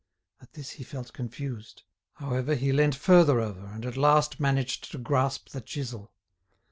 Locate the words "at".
0.41-0.53, 3.85-3.97